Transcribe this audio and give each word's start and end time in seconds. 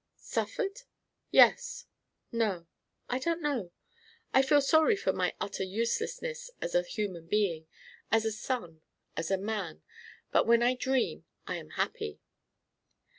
"Suffered? 0.17 0.81
Yes, 1.29 1.85
no. 2.31 2.65
I 3.07 3.19
don't 3.19 3.39
know. 3.39 3.71
I 4.33 4.41
feel 4.41 4.59
sorry 4.59 4.95
for 4.95 5.13
my 5.13 5.35
utter 5.39 5.63
uselessness 5.63 6.49
as 6.59 6.73
a 6.73 6.81
human 6.81 7.27
being, 7.27 7.67
as 8.11 8.25
a 8.25 8.31
son, 8.31 8.81
as 9.15 9.29
a 9.29 9.37
man; 9.37 9.83
but, 10.31 10.47
when 10.47 10.63
I 10.63 10.73
dream, 10.73 11.25
I 11.45 11.57
am 11.57 11.69
happy." 11.77 12.19